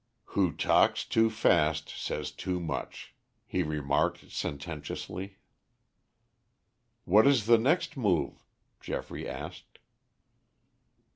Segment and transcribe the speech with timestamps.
[0.33, 3.13] "Who talks too fast says too much,"
[3.45, 5.37] he remarked sententiously.
[7.05, 8.43] "What is the next move?"
[8.79, 9.77] Geoffrey asked.